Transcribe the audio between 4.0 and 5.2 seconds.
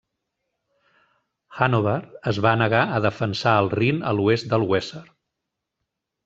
a l'oest del Weser.